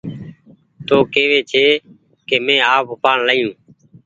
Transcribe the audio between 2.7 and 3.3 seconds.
آپ اُپآڙين